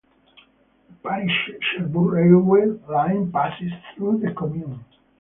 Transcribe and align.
The 0.89 0.95
Paris-Cherbourg 1.07 2.11
railway 2.13 2.65
line 2.89 3.31
passes 3.31 3.71
through 3.95 4.21
the 4.21 4.33
commune. 4.33 4.83